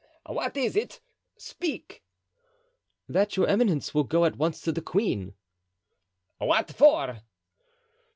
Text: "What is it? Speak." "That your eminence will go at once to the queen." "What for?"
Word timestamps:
"What 0.25 0.57
is 0.57 0.75
it? 0.75 0.99
Speak." 1.37 2.01
"That 3.07 3.37
your 3.37 3.45
eminence 3.45 3.93
will 3.93 4.03
go 4.03 4.25
at 4.25 4.35
once 4.35 4.59
to 4.61 4.71
the 4.71 4.81
queen." 4.81 5.35
"What 6.39 6.71
for?" 6.71 7.21